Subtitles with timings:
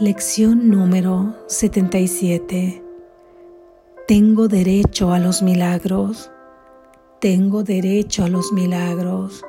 [0.00, 2.82] Lección número 77.
[4.08, 6.30] Tengo derecho a los milagros.
[7.20, 9.44] Tengo derecho a los milagros.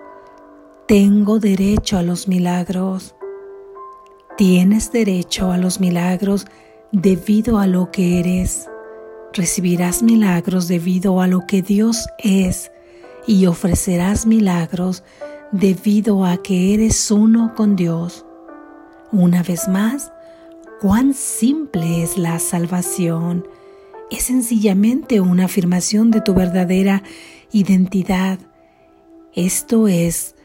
[0.85, 3.15] Tengo derecho a los milagros.
[4.35, 6.45] Tienes derecho a los milagros
[6.91, 8.69] debido a lo que eres.
[9.31, 12.69] Recibirás milagros debido a lo que Dios es
[13.25, 15.05] y ofrecerás milagros
[15.53, 18.25] debido a que eres uno con Dios.
[19.13, 20.11] Una vez más,
[20.83, 23.47] cuán simple es la salvación.
[24.11, 27.03] Es sencillamente una afirmación de tu verdadera
[27.53, 28.37] identidad.
[29.33, 30.35] Esto es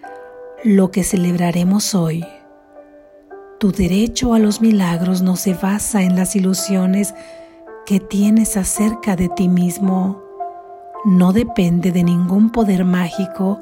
[0.63, 2.25] lo que celebraremos hoy.
[3.59, 7.17] Tu derecho a los milagros no se basa en las ilusiones
[7.85, 10.23] que tienes acerca de ti mismo.
[11.05, 13.59] No depende de ningún poder mágico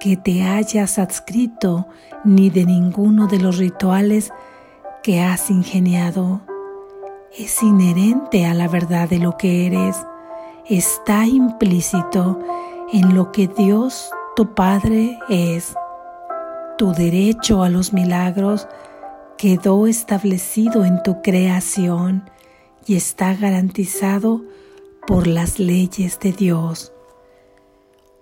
[0.00, 1.86] que te hayas adscrito
[2.24, 4.32] ni de ninguno de los rituales
[5.02, 6.40] que has ingeniado.
[7.36, 9.96] Es inherente a la verdad de lo que eres.
[10.68, 12.38] Está implícito
[12.92, 15.74] en lo que Dios, tu Padre, es.
[16.76, 18.68] Tu derecho a los milagros
[19.38, 22.28] quedó establecido en tu creación
[22.86, 24.42] y está garantizado
[25.06, 26.92] por las leyes de Dios.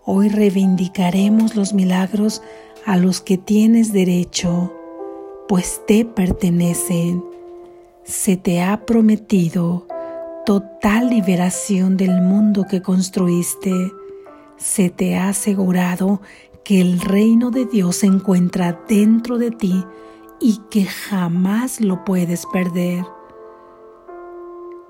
[0.04, 2.42] Hoy reivindicaremos los milagros
[2.86, 4.77] a los que tienes derecho
[5.48, 7.24] pues te pertenecen.
[8.04, 9.86] Se te ha prometido
[10.44, 13.72] total liberación del mundo que construiste.
[14.56, 16.20] Se te ha asegurado
[16.64, 19.84] que el reino de Dios se encuentra dentro de ti
[20.38, 23.04] y que jamás lo puedes perder.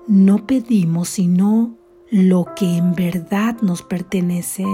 [0.07, 1.75] No pedimos sino
[2.09, 4.65] lo que en verdad nos pertenece.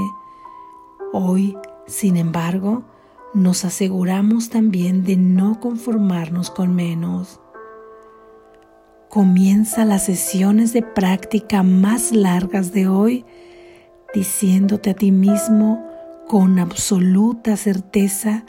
[1.14, 2.84] Hoy, sin embargo,
[3.36, 7.42] nos aseguramos también de no conformarnos con menos.
[9.10, 13.26] Comienza las sesiones de práctica más largas de hoy
[14.14, 15.86] diciéndote a ti mismo
[16.30, 18.46] con absoluta certeza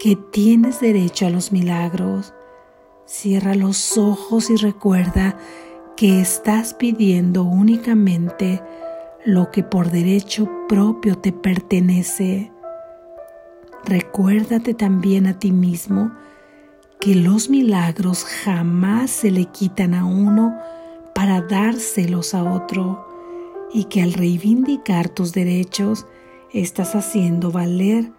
[0.00, 2.34] que tienes derecho a los milagros.
[3.06, 5.38] Cierra los ojos y recuerda
[5.96, 8.60] que estás pidiendo únicamente
[9.24, 12.53] lo que por derecho propio te pertenece.
[13.86, 16.12] Recuérdate también a ti mismo
[17.00, 20.56] que los milagros jamás se le quitan a uno
[21.14, 23.06] para dárselos a otro
[23.74, 26.06] y que al reivindicar tus derechos
[26.52, 28.10] estás haciendo valer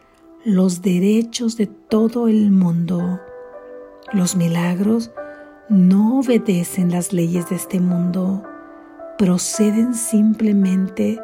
[0.43, 3.19] los derechos de todo el mundo.
[4.13, 5.09] Los milagros
[5.67, 8.43] no obedecen las leyes de este mundo,
[9.17, 11.19] proceden simplemente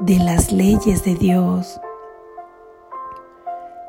[0.00, 1.80] de las leyes de Dios.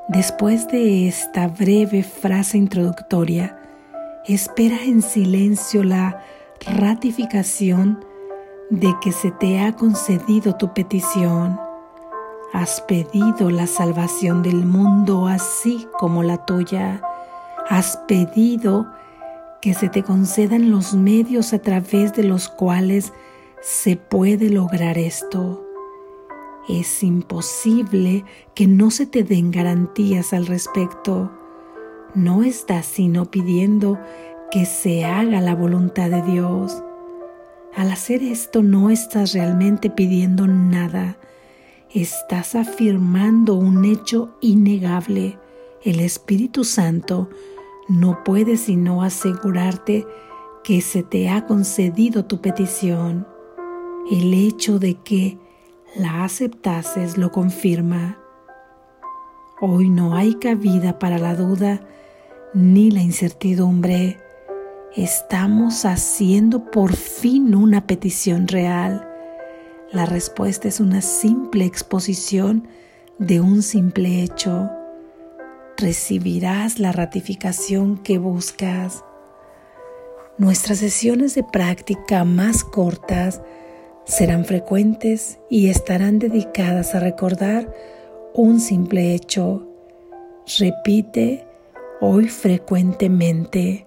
[0.09, 3.56] Después de esta breve frase introductoria,
[4.25, 6.24] espera en silencio la
[6.66, 8.03] ratificación
[8.72, 11.59] de que se te ha concedido tu petición.
[12.53, 17.03] Has pedido la salvación del mundo así como la tuya.
[17.69, 18.88] Has pedido
[19.62, 23.14] que se te concedan los medios a través de los cuales
[23.62, 25.69] se puede lograr esto.
[26.69, 31.31] Es imposible que no se te den garantías al respecto.
[32.13, 33.97] No estás sino pidiendo
[34.52, 36.84] que se haga la voluntad de Dios.
[37.75, 41.18] Al hacer esto no estás realmente pidiendo nada,
[41.91, 45.40] estás afirmando un hecho innegable.
[45.84, 47.31] El Espíritu Santo
[47.88, 50.06] no puede sino asegurarte
[50.63, 53.25] que se te ha concedido tu petición.
[54.12, 55.40] El hecho de que
[55.96, 58.18] la aceptases lo confirma.
[59.62, 61.82] Hoy no hay cabida para la duda
[62.54, 64.20] ni la incertidumbre.
[64.96, 69.08] Estamos haciendo por fin una petición real.
[69.92, 72.68] La respuesta es una simple exposición
[73.18, 74.70] de un simple hecho.
[75.78, 79.04] Recibirás la ratificación que buscas.
[80.38, 83.42] Nuestras sesiones de práctica más cortas
[84.10, 87.72] serán frecuentes y estarán dedicadas a recordar
[88.34, 89.68] un simple hecho.
[90.58, 91.46] Repite
[92.02, 93.86] hoy frecuentemente.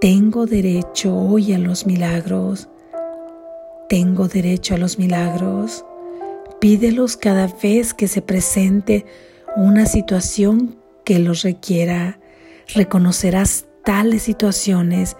[0.00, 2.70] Tengo derecho hoy a los milagros.
[3.90, 5.84] Tengo derecho a los milagros.
[6.58, 9.04] Pídelos cada vez que se presente
[9.54, 12.20] una situación que los requiera.
[12.74, 15.16] Reconocerás tales situaciones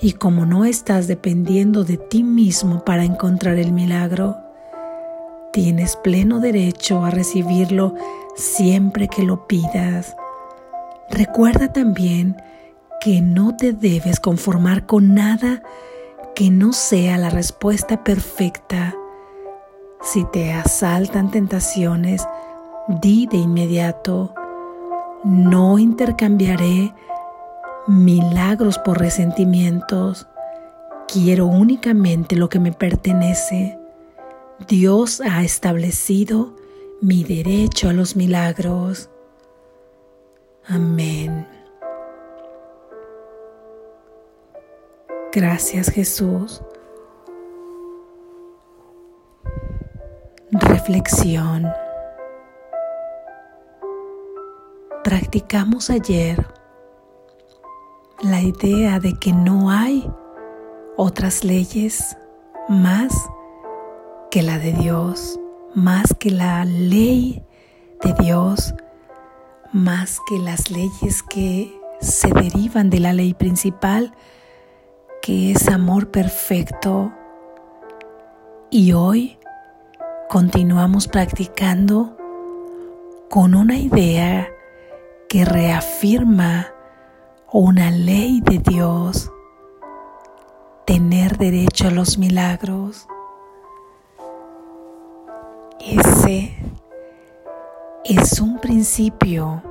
[0.00, 4.36] y como no estás dependiendo de ti mismo para encontrar el milagro,
[5.52, 7.94] tienes pleno derecho a recibirlo
[8.34, 10.16] siempre que lo pidas.
[11.10, 12.36] Recuerda también
[13.00, 15.62] que no te debes conformar con nada
[16.34, 18.94] que no sea la respuesta perfecta.
[20.02, 22.26] Si te asaltan tentaciones,
[22.88, 24.34] di de inmediato,
[25.24, 26.92] no intercambiaré
[27.86, 30.26] milagros por resentimientos.
[31.08, 33.78] Quiero únicamente lo que me pertenece.
[34.68, 36.56] Dios ha establecido
[37.00, 39.10] mi derecho a los milagros.
[40.66, 41.46] Amén.
[45.32, 46.62] Gracias Jesús.
[50.50, 51.68] Reflexión.
[55.04, 56.46] Practicamos ayer
[58.22, 60.10] la idea de que no hay
[60.96, 62.16] otras leyes
[62.68, 63.12] más
[64.30, 65.38] que la de Dios,
[65.74, 67.42] más que la ley
[68.02, 68.74] de Dios,
[69.72, 74.14] más que las leyes que se derivan de la ley principal,
[75.20, 77.12] que es amor perfecto.
[78.70, 79.38] Y hoy
[80.30, 82.16] continuamos practicando
[83.28, 84.48] con una idea
[85.28, 86.68] que reafirma
[87.58, 89.32] una ley de Dios,
[90.84, 93.08] tener derecho a los milagros.
[95.80, 96.54] Ese
[98.04, 99.62] es un principio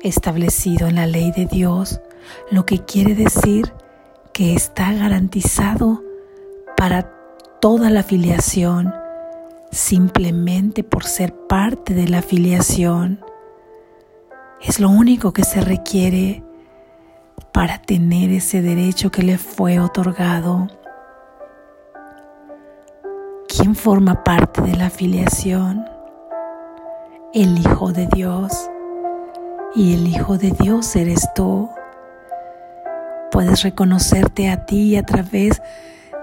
[0.00, 2.00] establecido en la ley de Dios,
[2.50, 3.74] lo que quiere decir
[4.32, 6.02] que está garantizado
[6.78, 7.12] para
[7.60, 8.94] toda la filiación
[9.70, 13.20] simplemente por ser parte de la filiación.
[14.62, 16.45] Es lo único que se requiere
[17.56, 20.68] para tener ese derecho que le fue otorgado.
[23.48, 25.88] ¿Quién forma parte de la filiación?
[27.32, 28.52] El Hijo de Dios.
[29.74, 31.70] Y el Hijo de Dios eres tú.
[33.30, 35.62] Puedes reconocerte a ti a través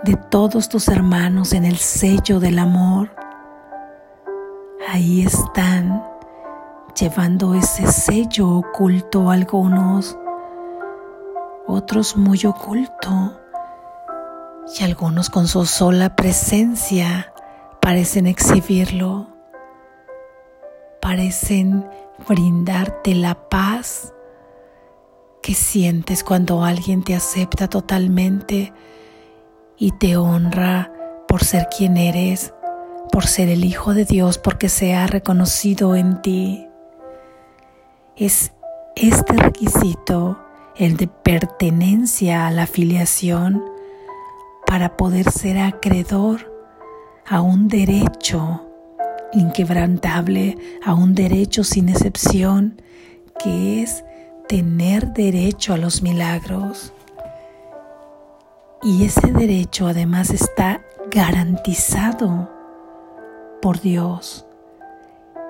[0.04, 3.10] de todos tus hermanos en el sello del amor.
[4.88, 6.04] Ahí están
[6.96, 10.16] llevando ese sello oculto algunos,
[11.68, 13.40] otros muy oculto
[14.78, 17.34] y algunos con su sola presencia
[17.82, 19.28] parecen exhibirlo,
[21.02, 21.86] parecen
[22.28, 24.14] brindarte la paz
[25.42, 28.74] que sientes cuando alguien te acepta totalmente
[29.78, 30.94] y te honra
[31.28, 32.54] por ser quien eres,
[33.12, 36.70] por ser el Hijo de Dios, porque se ha reconocido en ti.
[38.16, 38.54] Es
[38.96, 40.40] este requisito,
[40.76, 43.64] el de pertenencia a la filiación,
[44.66, 46.52] para poder ser acreedor
[47.28, 48.66] a un derecho
[49.34, 52.82] inquebrantable, a un derecho sin excepción,
[53.38, 54.04] que es
[54.48, 56.94] tener derecho a los milagros.
[58.82, 60.82] Y ese derecho además está
[61.12, 62.50] garantizado
[63.62, 64.46] por Dios.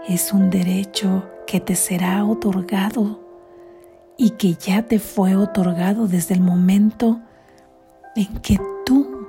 [0.08, 3.23] Es un derecho que te será otorgado
[4.18, 7.20] y que ya te fue otorgado desde el momento
[8.16, 9.28] en que tú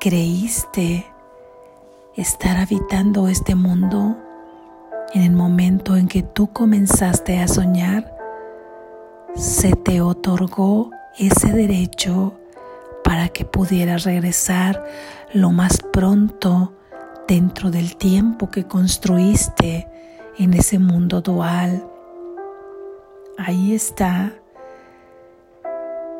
[0.00, 1.06] creíste
[2.16, 4.16] estar habitando este mundo,
[5.14, 8.16] en el momento en que tú comenzaste a soñar,
[9.34, 12.34] se te otorgó ese derecho
[13.04, 14.84] para que pudieras regresar
[15.32, 16.74] lo más pronto
[17.28, 19.88] dentro del tiempo que construiste
[20.38, 21.91] en ese mundo dual.
[23.38, 24.32] Ahí está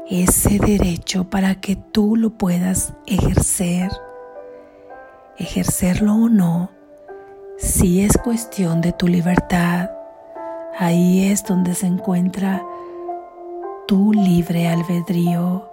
[0.08, 3.90] ese derecho para que tú lo puedas ejercer.
[5.36, 6.70] Ejercerlo o no,
[7.58, 9.90] si es cuestión de tu libertad,
[10.78, 12.62] ahí es donde se encuentra
[13.86, 15.70] tu libre albedrío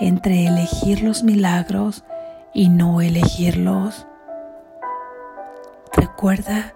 [0.00, 2.04] entre elegir los milagros
[2.52, 4.06] y no elegirlos.
[5.92, 6.74] Recuerda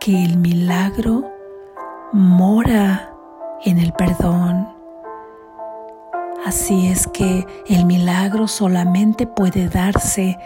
[0.00, 1.32] que el milagro
[2.12, 3.15] mora
[3.64, 4.68] en el perdón.
[6.44, 10.38] Así es que el milagro solamente puede darse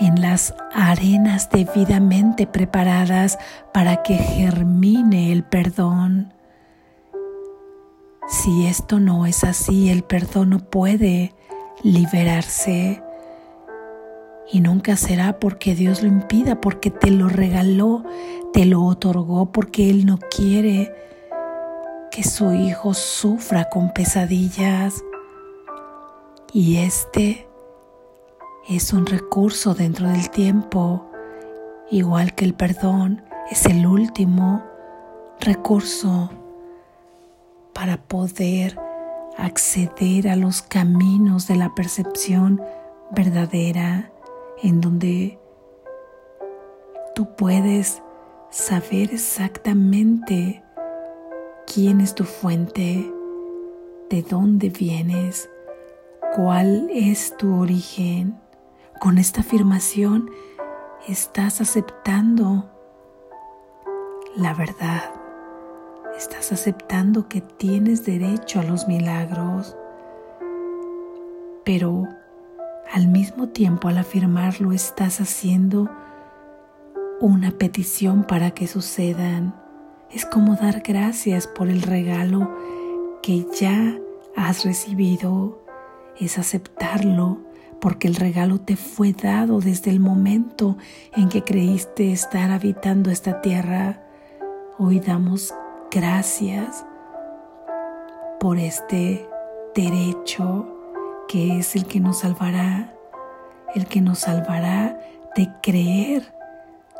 [0.00, 3.38] en las arenas debidamente preparadas
[3.72, 6.32] para que germine el perdón.
[8.28, 11.32] Si esto no es así, el perdón no puede
[11.82, 13.02] liberarse.
[14.50, 18.04] Y nunca será porque Dios lo impida, porque te lo regaló,
[18.52, 20.92] te lo otorgó, porque Él no quiere
[22.16, 25.04] que su hijo sufra con pesadillas.
[26.50, 27.46] Y este
[28.66, 31.10] es un recurso dentro del tiempo,
[31.90, 34.64] igual que el perdón es el último
[35.40, 36.30] recurso
[37.74, 38.78] para poder
[39.36, 42.62] acceder a los caminos de la percepción
[43.10, 44.10] verdadera
[44.62, 45.38] en donde
[47.14, 48.00] tú puedes
[48.48, 50.62] saber exactamente
[51.76, 53.12] quién es tu fuente,
[54.08, 55.50] de dónde vienes,
[56.34, 58.40] cuál es tu origen.
[58.98, 60.30] Con esta afirmación
[61.06, 62.64] estás aceptando
[64.38, 65.02] la verdad.
[66.16, 69.76] Estás aceptando que tienes derecho a los milagros.
[71.62, 72.08] Pero
[72.90, 75.90] al mismo tiempo al afirmarlo estás haciendo
[77.20, 79.65] una petición para que sucedan.
[80.10, 82.50] Es como dar gracias por el regalo
[83.22, 83.98] que ya
[84.36, 85.58] has recibido.
[86.18, 87.38] Es aceptarlo
[87.80, 90.76] porque el regalo te fue dado desde el momento
[91.14, 94.02] en que creíste estar habitando esta tierra.
[94.78, 95.52] Hoy damos
[95.90, 96.84] gracias
[98.40, 99.28] por este
[99.74, 100.66] derecho
[101.28, 102.94] que es el que nos salvará,
[103.74, 104.98] el que nos salvará
[105.34, 106.32] de creer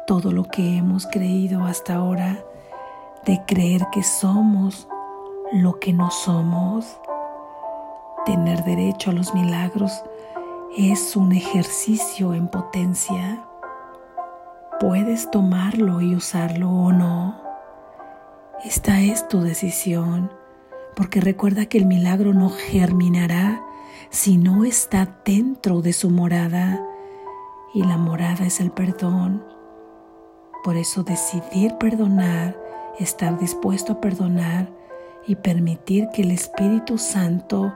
[0.06, 2.44] todo lo que hemos creído hasta ahora,
[3.26, 4.88] de creer que somos
[5.52, 6.98] lo que no somos.
[8.24, 10.02] Tener derecho a los milagros
[10.76, 13.44] es un ejercicio en potencia.
[14.78, 17.40] Puedes tomarlo y usarlo o no.
[18.64, 20.30] Esta es tu decisión,
[20.94, 23.62] porque recuerda que el milagro no germinará
[24.10, 26.80] si no está dentro de su morada,
[27.74, 29.44] y la morada es el perdón.
[30.64, 32.65] Por eso decidir perdonar,
[32.98, 34.68] estar dispuesto a perdonar
[35.26, 37.74] y permitir que el Espíritu Santo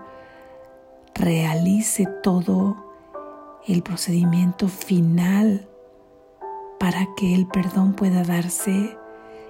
[1.15, 2.77] realice todo
[3.67, 5.69] el procedimiento final
[6.79, 8.97] para que el perdón pueda darse,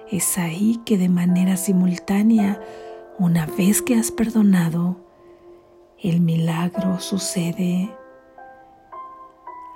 [0.09, 2.59] es ahí que de manera simultánea,
[3.17, 4.97] una vez que has perdonado,
[5.97, 7.95] el milagro sucede.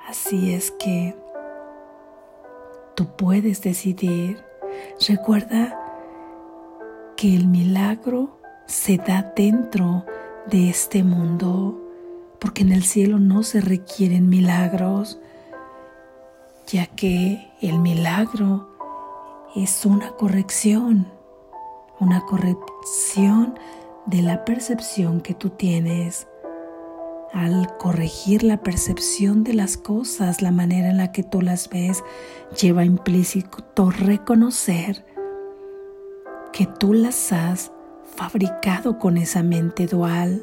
[0.08, 1.16] Así es que
[2.96, 4.44] tú puedes decidir.
[5.08, 5.85] Recuerda
[7.16, 10.06] que el milagro se da dentro
[10.50, 11.82] de este mundo,
[12.40, 15.20] porque en el cielo no se requieren milagros,
[16.68, 18.68] ya que el milagro
[19.56, 21.08] es una corrección,
[22.00, 23.58] una corrección
[24.06, 26.28] de la percepción que tú tienes.
[27.34, 32.04] Al corregir la percepción de las cosas, la manera en la que tú las ves,
[32.62, 35.06] lleva implícito reconocer
[36.56, 37.74] que tú las has
[38.16, 40.42] fabricado con esa mente dual.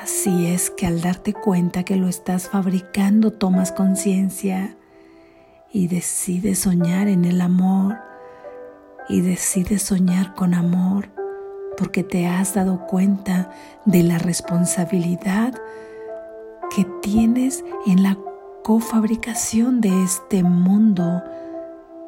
[0.00, 4.76] Así es que al darte cuenta que lo estás fabricando, tomas conciencia
[5.72, 7.98] y decides soñar en el amor
[9.08, 11.08] y decides soñar con amor
[11.76, 13.50] porque te has dado cuenta
[13.86, 15.54] de la responsabilidad
[16.74, 18.16] que tienes en la
[18.62, 21.20] cofabricación de este mundo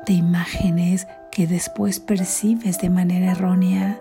[0.06, 4.00] de imágenes que después percibes de manera errónea.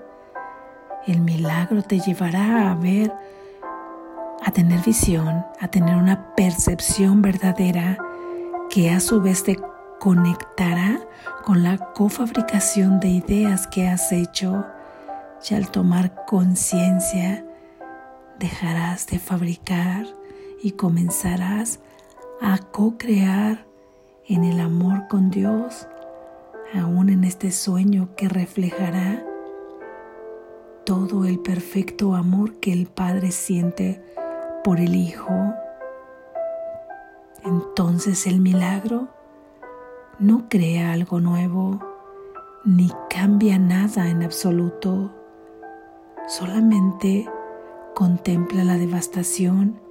[1.07, 3.11] El milagro te llevará a ver,
[4.43, 7.97] a tener visión, a tener una percepción verdadera
[8.69, 9.57] que a su vez te
[10.00, 11.00] conectará
[11.43, 14.65] con la cofabricación de ideas que has hecho
[15.50, 17.45] y al tomar conciencia
[18.39, 20.05] dejarás de fabricar
[20.61, 21.79] y comenzarás
[22.41, 23.65] a co-crear
[24.27, 25.88] en el amor con Dios,
[26.73, 29.25] aún en este sueño que reflejará
[30.85, 34.03] todo el perfecto amor que el Padre siente
[34.63, 35.53] por el Hijo.
[37.43, 39.07] Entonces el milagro
[40.19, 41.79] no crea algo nuevo
[42.63, 45.11] ni cambia nada en absoluto
[46.31, 47.29] solamente
[47.93, 49.81] contempla la devastación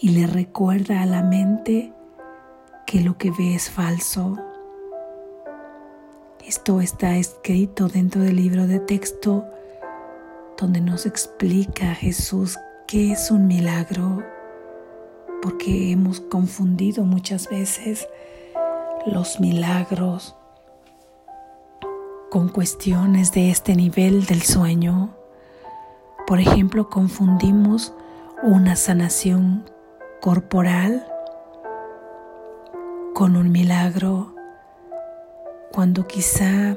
[0.00, 1.92] y le recuerda a la mente
[2.86, 4.36] que lo que ve es falso.
[6.48, 9.44] Esto está escrito dentro del libro de texto
[10.56, 14.22] donde nos explica Jesús qué es un milagro,
[15.42, 18.08] porque hemos confundido muchas veces
[19.04, 20.36] los milagros
[22.30, 25.14] con cuestiones de este nivel del sueño.
[26.26, 27.92] Por ejemplo, confundimos
[28.42, 29.70] una sanación
[30.22, 31.06] corporal
[33.12, 34.37] con un milagro
[35.72, 36.76] cuando quizá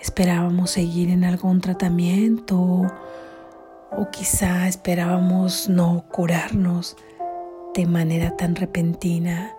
[0.00, 2.58] esperábamos seguir en algún tratamiento
[3.90, 6.96] o quizá esperábamos no curarnos
[7.74, 9.54] de manera tan repentina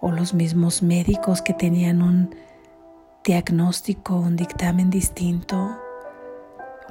[0.00, 2.34] o los mismos médicos que tenían un
[3.24, 5.78] diagnóstico, un dictamen distinto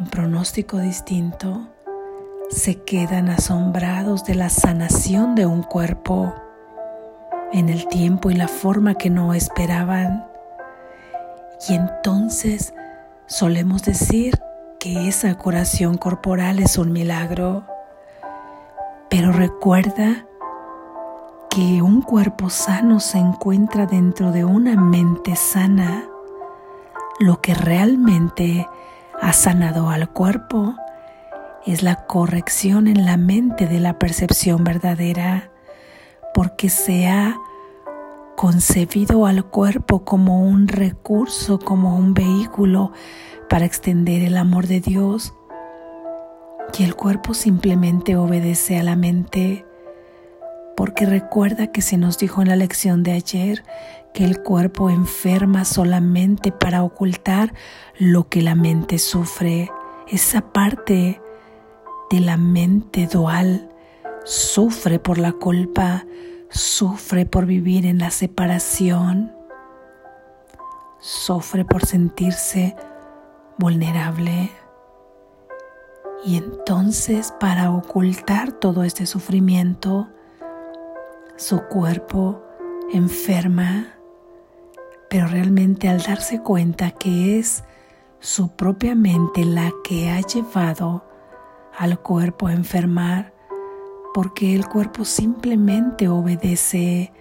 [0.01, 1.67] un pronóstico distinto,
[2.49, 6.33] se quedan asombrados de la sanación de un cuerpo
[7.53, 10.25] en el tiempo y la forma que no esperaban.
[11.67, 12.73] Y entonces
[13.27, 14.39] solemos decir
[14.79, 17.63] que esa curación corporal es un milagro.
[19.09, 20.25] Pero recuerda
[21.49, 26.05] que un cuerpo sano se encuentra dentro de una mente sana.
[27.19, 28.67] Lo que realmente
[29.21, 30.75] ha sanado al cuerpo
[31.67, 35.51] es la corrección en la mente de la percepción verdadera,
[36.33, 37.37] porque se ha
[38.41, 42.91] concebido al cuerpo como un recurso, como un vehículo
[43.47, 45.35] para extender el amor de Dios,
[46.75, 49.63] y el cuerpo simplemente obedece a la mente,
[50.75, 53.63] porque recuerda que se nos dijo en la lección de ayer
[54.11, 57.53] que el cuerpo enferma solamente para ocultar
[57.99, 59.69] lo que la mente sufre,
[60.07, 61.21] esa parte
[62.09, 63.69] de la mente dual
[64.25, 66.07] sufre por la culpa,
[66.51, 69.31] sufre por vivir en la separación,
[70.99, 72.75] sufre por sentirse
[73.57, 74.51] vulnerable.
[76.23, 80.09] Y entonces para ocultar todo este sufrimiento,
[81.37, 82.43] su cuerpo
[82.93, 83.95] enferma,
[85.09, 87.63] pero realmente al darse cuenta que es
[88.19, 91.03] su propia mente la que ha llevado
[91.77, 93.33] al cuerpo a enfermar
[94.13, 97.11] porque el cuerpo simplemente obedece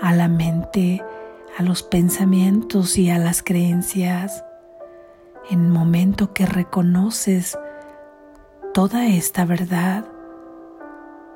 [0.00, 1.02] a la mente,
[1.58, 4.44] a los pensamientos y a las creencias.
[5.50, 7.58] En el momento que reconoces
[8.72, 10.04] toda esta verdad,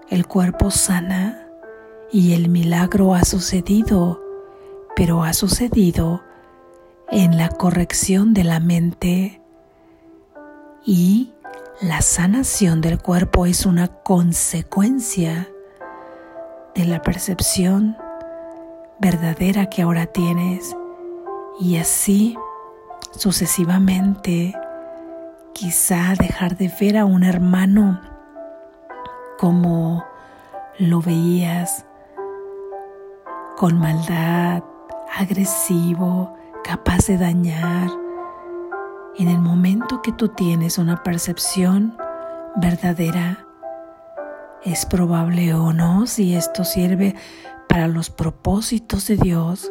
[0.08, 1.46] el cuerpo sana
[2.10, 4.22] y el milagro ha sucedido,
[4.96, 6.22] pero ha sucedido
[7.10, 9.42] en la corrección de la mente
[10.84, 11.32] y
[11.80, 15.48] la sanación del cuerpo es una consecuencia
[16.74, 17.96] de la percepción
[18.98, 20.74] verdadera que ahora tienes
[21.60, 22.36] y así
[23.12, 24.54] sucesivamente
[25.52, 28.00] quizá dejar de ver a un hermano
[29.38, 30.04] como
[30.78, 31.84] lo veías
[33.56, 34.64] con maldad,
[35.16, 37.88] agresivo, capaz de dañar,
[39.18, 41.96] en el momento que tú tienes una percepción
[42.56, 43.44] verdadera,
[44.64, 47.14] es probable o no, si esto sirve
[47.68, 49.70] para los propósitos de Dios,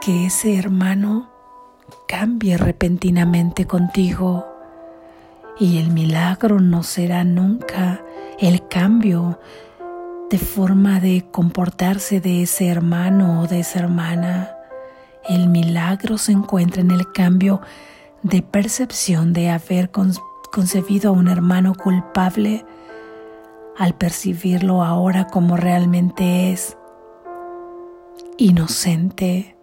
[0.00, 1.30] que ese hermano
[2.06, 4.46] cambie repentinamente contigo
[5.58, 8.02] y el milagro no será nunca
[8.38, 9.38] el cambio
[10.30, 14.56] de forma de comportarse de ese hermano o de esa hermana.
[15.28, 17.60] El milagro se encuentra en el cambio
[18.24, 22.64] de percepción de haber concebido a un hermano culpable
[23.76, 26.78] al percibirlo ahora como realmente es,
[28.38, 29.56] inocente,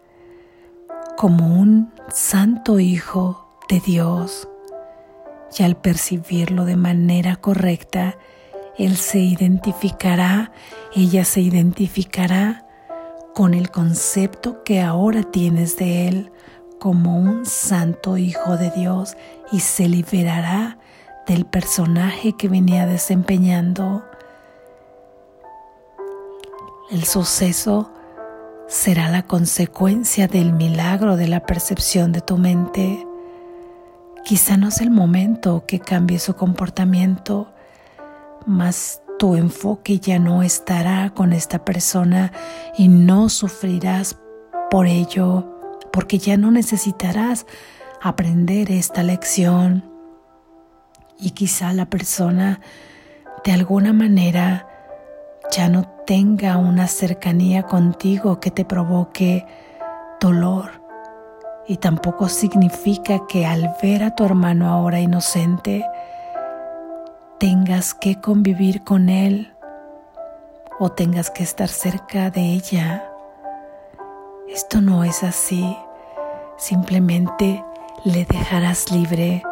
[1.17, 4.47] como un santo hijo de Dios.
[5.57, 8.15] Y al percibirlo de manera correcta,
[8.77, 10.51] Él se identificará,
[10.95, 12.67] ella se identificará
[13.33, 16.31] con el concepto que ahora tienes de Él
[16.81, 19.15] como un santo hijo de Dios
[19.51, 20.79] y se liberará
[21.27, 24.03] del personaje que venía desempeñando.
[26.89, 27.91] El suceso
[28.67, 33.05] será la consecuencia del milagro de la percepción de tu mente.
[34.25, 37.53] Quizá no es el momento que cambie su comportamiento,
[38.47, 42.31] mas tu enfoque ya no estará con esta persona
[42.75, 44.17] y no sufrirás
[44.71, 45.60] por ello
[45.91, 47.45] porque ya no necesitarás
[48.01, 49.83] aprender esta lección
[51.19, 52.59] y quizá la persona
[53.43, 54.67] de alguna manera
[55.51, 59.45] ya no tenga una cercanía contigo que te provoque
[60.19, 60.81] dolor
[61.67, 65.85] y tampoco significa que al ver a tu hermano ahora inocente
[67.39, 69.53] tengas que convivir con él
[70.79, 73.10] o tengas que estar cerca de ella.
[74.53, 75.77] Esto no es así.
[76.57, 77.63] Simplemente
[78.03, 79.43] le dejarás libre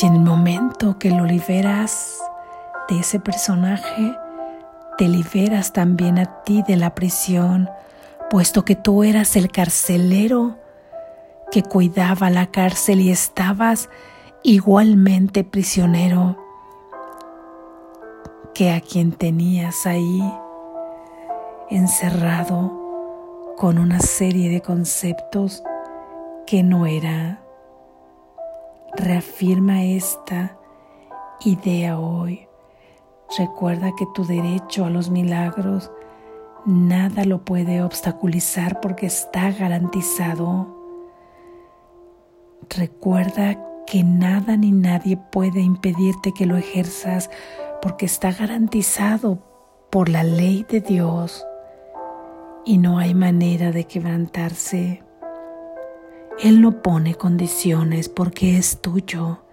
[0.00, 2.22] y en el momento que lo liberas
[2.88, 4.16] de ese personaje,
[4.96, 7.68] te liberas también a ti de la prisión,
[8.30, 10.56] puesto que tú eras el carcelero
[11.50, 13.88] que cuidaba la cárcel y estabas
[14.44, 16.38] igualmente prisionero
[18.54, 20.22] que a quien tenías ahí
[21.70, 22.83] encerrado
[23.56, 25.62] con una serie de conceptos
[26.46, 27.40] que no era.
[28.96, 30.56] Reafirma esta
[31.44, 32.48] idea hoy.
[33.38, 35.90] Recuerda que tu derecho a los milagros
[36.66, 40.74] nada lo puede obstaculizar porque está garantizado.
[42.70, 47.30] Recuerda que nada ni nadie puede impedirte que lo ejerzas
[47.82, 49.38] porque está garantizado
[49.90, 51.44] por la ley de Dios
[52.64, 55.02] y no hay manera de quebrantarse.
[56.42, 59.44] Él no pone condiciones porque es tuyo.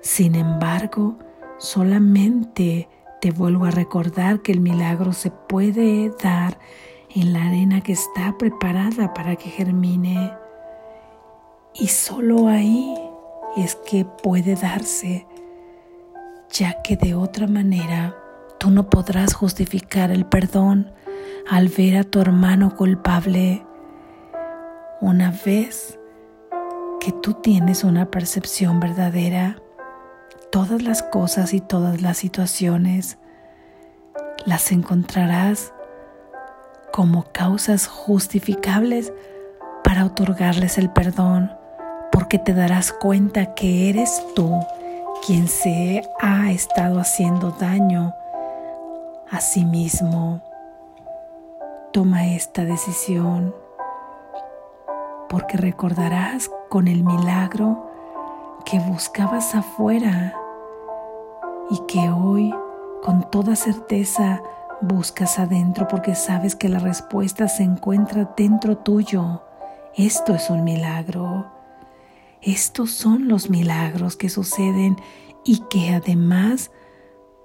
[0.00, 1.18] Sin embargo,
[1.58, 2.88] solamente
[3.20, 6.58] te vuelvo a recordar que el milagro se puede dar
[7.14, 10.32] en la arena que está preparada para que germine.
[11.74, 12.94] Y solo ahí
[13.56, 15.26] es que puede darse,
[16.50, 18.16] ya que de otra manera
[18.58, 20.92] tú no podrás justificar el perdón
[21.48, 23.64] al ver a tu hermano culpable.
[25.00, 25.98] Una vez
[27.00, 29.56] que tú tienes una percepción verdadera,
[30.52, 33.18] todas las cosas y todas las situaciones
[34.46, 35.72] las encontrarás
[36.92, 39.12] como causas justificables
[39.84, 41.52] para otorgarles el perdón,
[42.12, 44.58] porque te darás cuenta que eres tú
[45.26, 48.14] quien se ha estado haciendo daño
[49.30, 50.42] a sí mismo.
[51.92, 53.52] Toma esta decisión
[55.28, 57.90] porque recordarás con el milagro
[58.64, 60.36] que buscabas afuera
[61.68, 62.54] y que hoy
[63.02, 64.40] con toda certeza
[64.80, 69.42] buscas adentro porque sabes que la respuesta se encuentra dentro tuyo.
[69.96, 71.50] Esto es un milagro.
[72.40, 74.96] Estos son los milagros que suceden
[75.44, 76.70] y que además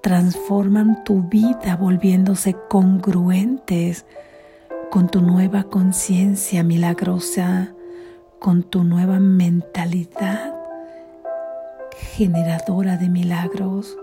[0.01, 4.05] transforman tu vida volviéndose congruentes
[4.91, 7.73] con tu nueva conciencia milagrosa,
[8.39, 10.55] con tu nueva mentalidad
[12.15, 13.97] generadora de milagros.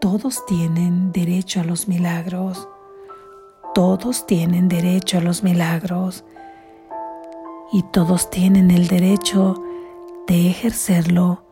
[0.00, 2.68] Todos tienen derecho a los milagros.
[3.74, 6.24] Todos tienen derecho a los milagros.
[7.72, 9.62] Y todos tienen el derecho
[10.26, 11.44] de ejercerlo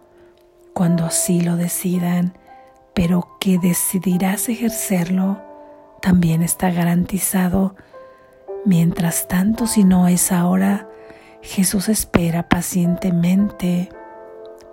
[0.72, 2.36] cuando así lo decidan,
[2.94, 5.38] pero que decidirás ejercerlo
[6.00, 7.74] también está garantizado.
[8.64, 10.88] Mientras tanto, si no es ahora,
[11.42, 13.88] Jesús espera pacientemente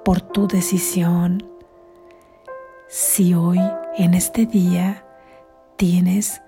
[0.03, 1.43] por tu decisión.
[2.87, 3.59] Si hoy,
[3.97, 5.05] en este día,
[5.77, 6.41] tienes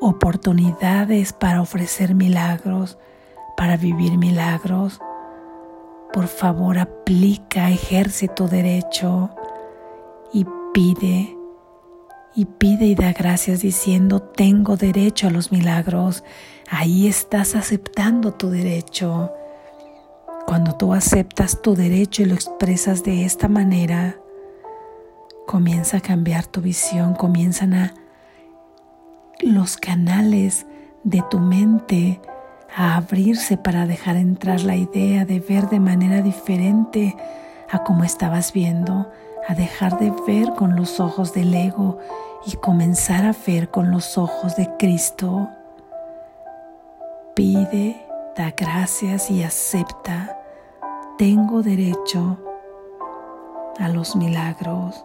[0.00, 2.98] oportunidades para ofrecer milagros,
[3.56, 5.00] para vivir milagros,
[6.12, 9.30] por favor aplica, ejerce tu derecho
[10.32, 11.35] y pide
[12.36, 16.22] y pide y da gracias diciendo, tengo derecho a los milagros.
[16.68, 19.32] Ahí estás aceptando tu derecho.
[20.46, 24.16] Cuando tú aceptas tu derecho y lo expresas de esta manera,
[25.46, 27.94] comienza a cambiar tu visión, comienzan a
[29.40, 30.66] los canales
[31.04, 32.20] de tu mente
[32.76, 37.16] a abrirse para dejar entrar la idea de ver de manera diferente
[37.70, 39.10] a como estabas viendo,
[39.48, 41.98] a dejar de ver con los ojos del ego
[42.44, 45.48] y comenzar a ver con los ojos de Cristo.
[47.34, 48.04] Pide,
[48.36, 50.40] da gracias y acepta.
[51.18, 52.38] Tengo derecho
[53.78, 55.04] a los milagros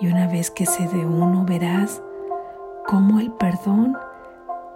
[0.00, 2.02] y una vez que se dé uno verás
[2.86, 3.96] cómo el perdón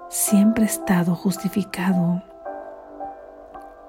[0.09, 2.23] siempre ha estado justificado,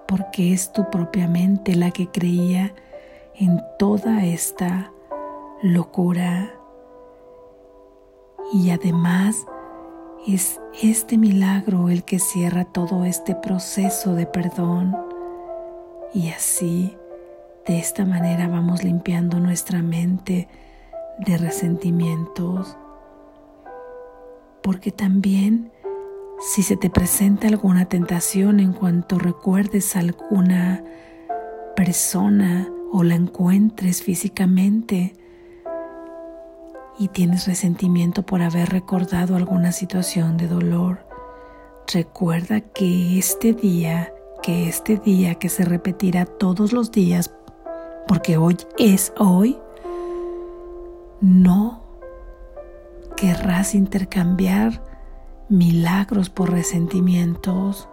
[0.07, 2.73] porque es tu propia mente la que creía
[3.41, 4.93] en toda esta
[5.63, 6.53] locura.
[8.53, 9.47] Y además
[10.27, 14.95] es este milagro el que cierra todo este proceso de perdón.
[16.13, 16.95] Y así,
[17.65, 20.47] de esta manera vamos limpiando nuestra mente
[21.17, 22.77] de resentimientos,
[24.61, 25.71] porque también
[26.53, 30.83] si se te presenta alguna tentación en cuanto recuerdes alguna
[31.75, 35.15] persona o la encuentres físicamente
[36.99, 41.05] y tienes resentimiento por haber recordado alguna situación de dolor,
[41.91, 47.33] recuerda que este día, que este día que se repetirá todos los días,
[48.07, 49.57] porque hoy es hoy,
[51.21, 51.81] no
[53.15, 54.83] querrás intercambiar
[55.49, 57.87] milagros por resentimientos.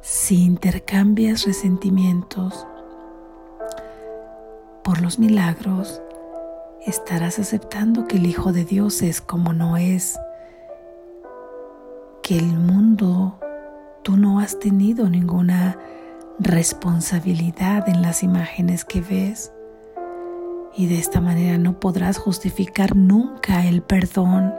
[0.00, 2.66] Si intercambias resentimientos
[4.88, 6.00] por los milagros,
[6.86, 10.18] estarás aceptando que el Hijo de Dios es como no es,
[12.22, 13.38] que el mundo
[14.02, 15.78] tú no has tenido ninguna
[16.38, 19.52] responsabilidad en las imágenes que ves
[20.74, 24.54] y de esta manera no podrás justificar nunca el perdón.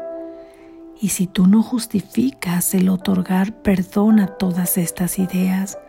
[1.02, 5.80] Y si tú no justificas el otorgar perdón a todas estas ideas,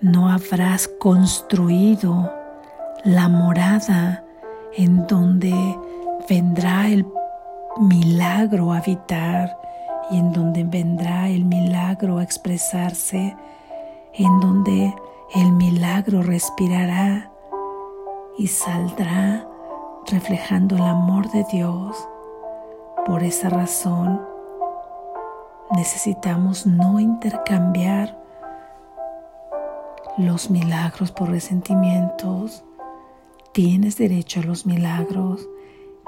[0.00, 2.37] no habrás construido
[3.04, 4.24] la morada
[4.76, 5.54] en donde
[6.28, 7.06] vendrá el
[7.78, 9.56] milagro a habitar
[10.10, 13.36] y en donde vendrá el milagro a expresarse,
[14.14, 14.94] en donde
[15.34, 17.30] el milagro respirará
[18.36, 19.46] y saldrá
[20.06, 21.96] reflejando el amor de Dios.
[23.04, 24.20] Por esa razón,
[25.72, 28.16] necesitamos no intercambiar
[30.16, 32.64] los milagros por resentimientos.
[33.58, 35.48] Tienes derecho a los milagros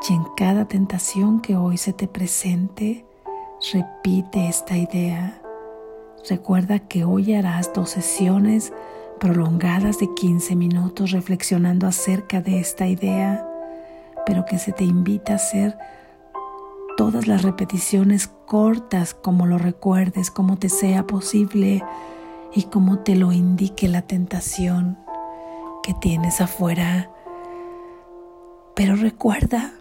[0.09, 3.05] y en cada tentación que hoy se te presente,
[3.73, 5.43] repite esta idea.
[6.29, 8.73] Recuerda que hoy harás dos sesiones
[9.19, 13.45] prolongadas de 15 minutos reflexionando acerca de esta idea,
[14.25, 15.77] pero que se te invita a hacer
[16.97, 21.83] todas las repeticiones cortas como lo recuerdes, como te sea posible
[22.55, 24.99] y como te lo indique la tentación
[25.83, 27.11] que tienes afuera.
[28.81, 29.75] Pero recuerda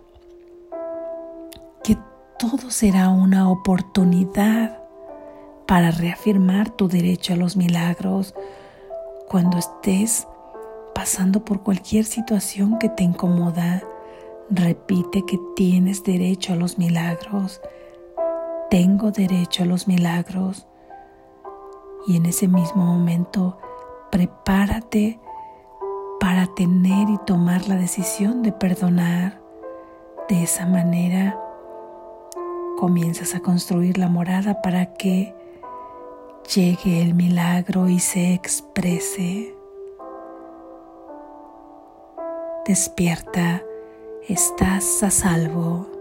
[1.86, 1.98] que
[2.38, 4.78] todo será una oportunidad
[5.66, 8.36] para reafirmar tu derecho a los milagros
[9.30, 10.28] cuando estés
[10.94, 13.84] pasando por cualquier situación que te incomoda.
[14.50, 17.62] Repite que tienes derecho a los milagros.
[18.70, 20.68] Tengo derecho a los milagros
[22.06, 23.60] y en ese mismo momento
[24.12, 25.22] prepárate
[26.30, 29.42] para tener y tomar la decisión de perdonar.
[30.28, 31.36] De esa manera
[32.78, 35.34] comienzas a construir la morada para que
[36.54, 39.56] llegue el milagro y se exprese.
[42.68, 43.64] Despierta,
[44.28, 45.99] estás a salvo.